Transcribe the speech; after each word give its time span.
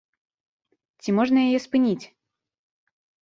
Ці 1.03 1.09
можна 1.17 1.43
яе 1.49 1.59
спыніць? 1.67 2.05